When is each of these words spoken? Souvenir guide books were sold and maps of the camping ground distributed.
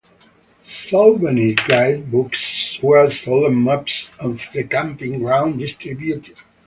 Souvenir 0.65 1.53
guide 1.67 2.09
books 2.09 2.79
were 2.81 3.07
sold 3.11 3.43
and 3.51 3.63
maps 3.63 4.09
of 4.19 4.49
the 4.51 4.63
camping 4.63 5.19
ground 5.19 5.59
distributed. 5.59 6.37